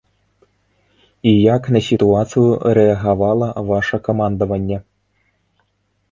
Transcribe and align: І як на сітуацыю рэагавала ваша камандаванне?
І 1.31 1.33
як 1.55 1.67
на 1.75 1.81
сітуацыю 1.87 2.45
рэагавала 2.77 3.49
ваша 3.69 3.97
камандаванне? 4.09 4.77